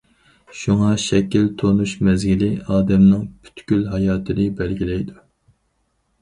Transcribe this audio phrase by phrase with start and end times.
[0.59, 5.21] شۇڭا، شەكىل تونۇش مەزگىلى ئادەمنىڭ پۈتكۈل ھاياتىنى بەلگىلەيدۇ.